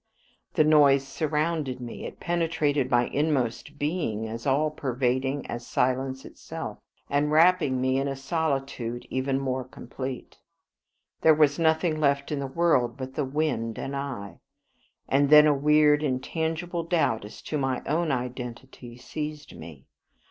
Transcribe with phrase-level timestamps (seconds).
[0.55, 6.79] The noise surrounded me; it penetrated my inmost being, as all pervading as silence itself,
[7.07, 10.39] and wrapping me in a solitude even more complete.
[11.21, 14.39] There was nothing left in the world but the wind and I,
[15.07, 19.85] and then a weird intangible doubt as to my own identity seized me.